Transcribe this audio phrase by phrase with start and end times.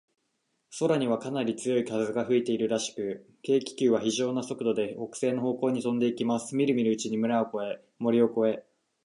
[0.79, 6.55] 空には、かなり強い風が吹いているらしく、軽気球は、ひじょうな速度で、北西の方向にとんでいます。
[6.55, 8.65] みるみるうちに村を越え、森を越え、